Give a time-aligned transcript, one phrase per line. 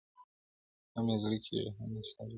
[0.95, 2.29] هم ئې زړه کېږي، هم ئې ساړه کېږي.